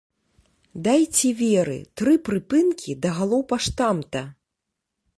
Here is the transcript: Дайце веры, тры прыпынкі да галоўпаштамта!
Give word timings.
Дайце 0.87 1.29
веры, 1.41 1.77
тры 2.01 2.13
прыпынкі 2.31 2.99
да 3.07 3.15
галоўпаштамта! 3.19 4.29